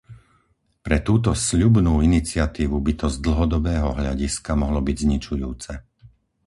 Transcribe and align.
Pre 0.85 0.97
túto 1.07 1.29
sľubnú 1.47 1.95
iniciatívu 2.09 2.73
by 2.87 2.93
to 3.05 3.07
z 3.15 3.21
dlhodobého 3.25 3.89
hľadiska 3.99 4.51
mohlo 4.61 4.79
byť 4.87 4.97
zničujúce. 5.05 5.73